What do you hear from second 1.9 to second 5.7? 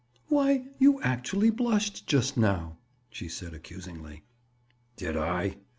just now," she said accusingly. "Did I?"